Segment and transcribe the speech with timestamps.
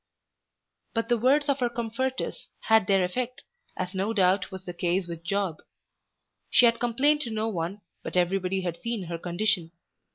[0.95, 3.43] But the words of her comforters had their effect,
[3.77, 5.61] as no doubt was the case with Job.
[6.49, 9.69] She had complained to no one, but everybody had seen her condition.